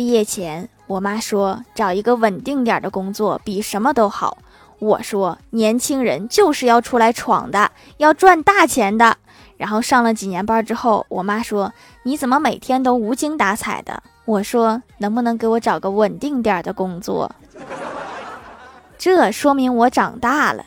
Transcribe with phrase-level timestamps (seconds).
[0.00, 4.38] 毕业前我妈说找一个稳定点的工作比什么都好。
[4.78, 9.18] 我说年轻人就是要出来闯的要赚大钱的。
[9.58, 11.74] 然后上了几年班之后我妈说
[12.04, 14.02] 你怎么每天都无精打采的？
[14.24, 17.30] 我说能不能给我找个稳定点的工作？
[18.96, 20.64] 这说明我长大了。